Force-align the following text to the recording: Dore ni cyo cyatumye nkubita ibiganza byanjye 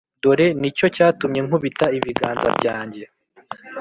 Dore 0.21 0.47
ni 0.59 0.69
cyo 0.77 0.87
cyatumye 0.95 1.39
nkubita 1.45 1.85
ibiganza 1.97 2.47
byanjye 2.59 3.03